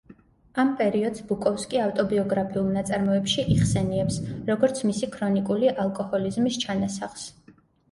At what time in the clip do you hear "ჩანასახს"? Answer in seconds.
6.67-7.31